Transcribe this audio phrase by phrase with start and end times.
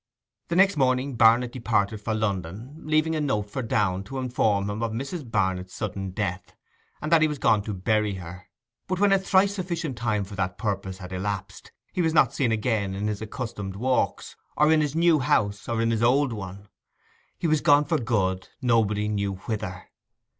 [0.47, 4.81] The next morning Barnet departed for London, leaving a note for Downe to inform him
[4.81, 5.29] of Mrs.
[5.29, 6.55] Barnet's sudden death,
[7.03, 8.47] and that he was gone to bury her;
[8.87, 12.51] but when a thrice sufficient time for that purpose had elapsed, he was not seen
[12.51, 16.67] again in his accustomed walks, or in his new house, or in his old one.
[17.37, 19.87] He was gone for good, nobody knew whither.